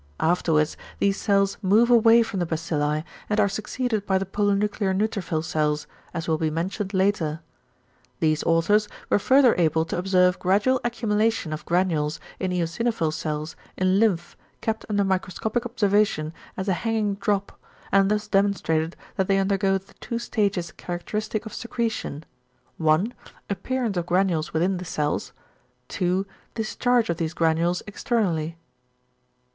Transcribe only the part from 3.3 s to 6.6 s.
are succeeded by the polynuclear neutrophil cells, as will be